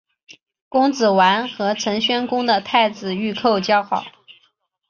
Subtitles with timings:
[0.67, 4.03] 公子完和陈宣公的太子御寇交好。